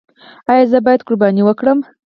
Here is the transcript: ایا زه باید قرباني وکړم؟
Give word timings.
ایا 0.51 0.65
زه 0.71 0.77
باید 0.85 1.01
قرباني 1.07 1.41
وکړم؟ 1.45 1.79